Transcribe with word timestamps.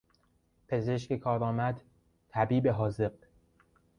پزشک 0.67 1.13
کارامد، 1.17 1.81
طبیب 2.29 2.67
حاذق 2.67 3.13